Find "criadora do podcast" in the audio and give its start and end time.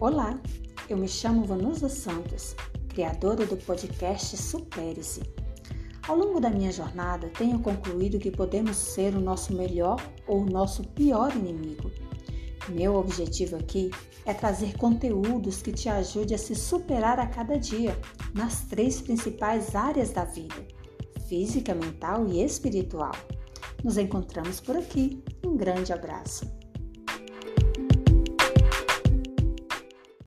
2.88-4.36